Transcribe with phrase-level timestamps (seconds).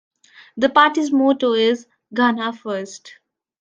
[0.57, 3.19] The party's motto is "Ghana first".